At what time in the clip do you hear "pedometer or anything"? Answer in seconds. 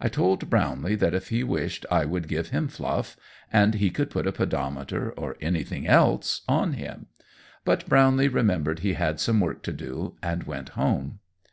4.32-5.86